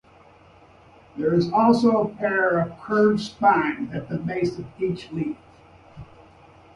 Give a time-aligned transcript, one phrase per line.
[1.15, 5.37] There is also a pair of curved spines at the base of each leaf.